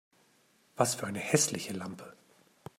Was 0.77 0.95
für 0.95 1.05
eine 1.05 1.19
hässliche 1.19 1.73
Lampe! 1.73 2.17